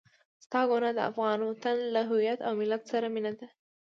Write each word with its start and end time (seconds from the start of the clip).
ستا 0.45 0.61
ګناه 0.69 0.93
د 0.97 0.99
افغان 1.09 1.39
وطن 1.43 1.77
له 1.93 2.01
هويت 2.09 2.39
او 2.47 2.51
ملت 2.59 2.81
سره 2.91 3.07
مينه 3.15 3.31
ده. 3.39 3.47